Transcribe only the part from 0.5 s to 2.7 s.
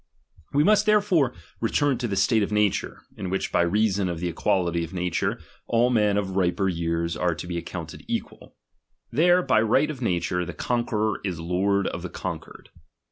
We must therefore return to the state of na p"